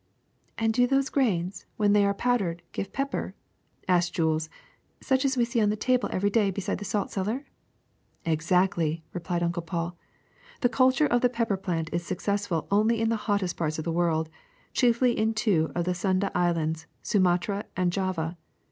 [0.57, 3.35] ''*^And do those grains, when they Branch of PeppT ^rc powdcrcd, givc pepper?''
[3.87, 4.49] asked Plant with Berries Jules;^'
[5.05, 7.45] such as wc scc ou the table every day beside the salt cellar?"
[8.25, 9.95] ^'Exactly," replied Uncle Paul.
[10.63, 13.91] *^The culture of the pepper plant is successful only in the hottest parts of the
[13.93, 14.27] world,
[14.73, 18.39] chiefly in two of the Sunda Is lands, Sumatra and Java.